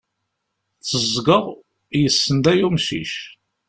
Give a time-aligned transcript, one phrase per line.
[0.85, 1.45] Teẓẓgeɣ,
[2.01, 3.13] yessenday umcic.